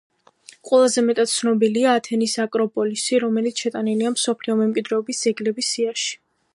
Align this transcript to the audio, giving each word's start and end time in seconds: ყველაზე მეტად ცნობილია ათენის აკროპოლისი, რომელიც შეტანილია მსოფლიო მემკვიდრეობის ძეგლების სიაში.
ყველაზე 0.69 1.01
მეტად 1.09 1.29
ცნობილია 1.33 1.91
ათენის 1.99 2.33
აკროპოლისი, 2.45 3.21
რომელიც 3.25 3.63
შეტანილია 3.67 4.15
მსოფლიო 4.17 4.59
მემკვიდრეობის 4.63 5.25
ძეგლების 5.27 5.73
სიაში. 5.77 6.23